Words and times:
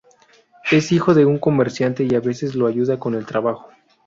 Es 0.71 0.91
hijo 0.91 1.13
de 1.13 1.27
un 1.27 1.37
comerciante 1.37 2.03
y 2.09 2.15
a 2.15 2.19
veces 2.19 2.55
lo 2.55 2.65
ayuda 2.65 2.97
con 2.97 3.13
el 3.13 3.27
trabajo. 3.27 3.69